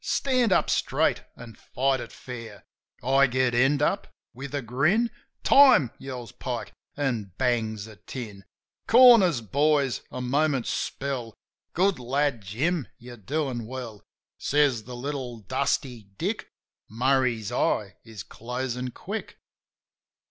"Stand 0.03 0.51
up 0.51 0.67
straight 0.71 1.25
an' 1.37 1.53
fight 1.53 1.99
it 1.99 2.11
fair." 2.11 2.63
I 3.03 3.27
get 3.27 3.53
end 3.53 3.83
up 3.83 4.07
with 4.33 4.55
a 4.55 4.63
grin. 4.63 5.11
"Time!" 5.43 5.91
yells 5.99 6.31
Pike, 6.31 6.73
an' 6.97 7.33
bangs 7.37 7.85
a 7.85 7.97
tin. 7.97 8.43
"Corners, 8.87 9.41
boys. 9.41 10.01
A 10.09 10.19
minute's 10.19 10.71
spell." 10.71 11.35
"Good 11.73 11.99
lad, 11.99 12.41
Jim! 12.41 12.87
You're 12.97 13.15
doin' 13.15 13.67
well," 13.67 14.01
Says 14.39 14.85
the 14.85 14.95
little 14.95 15.41
Dusty, 15.41 16.01
Dick.... 16.17 16.49
Murray's 16.89 17.51
eye 17.51 17.97
is 18.03 18.23
closin' 18.23 18.89
quick. 18.89 19.37